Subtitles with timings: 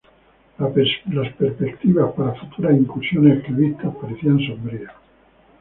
[1.11, 4.91] Las perspectivas para futuras incursiones esclavistas parecían sombrías.